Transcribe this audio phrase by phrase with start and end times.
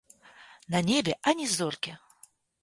[0.75, 1.95] На небе ані зоркі.